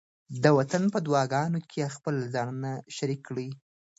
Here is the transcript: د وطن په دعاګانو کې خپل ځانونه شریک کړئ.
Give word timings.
د 0.43 0.45
وطن 0.57 0.83
په 0.93 0.99
دعاګانو 1.05 1.59
کې 1.69 1.93
خپل 1.95 2.15
ځانونه 2.33 2.71
شریک 2.95 3.21
کړئ. 3.27 3.49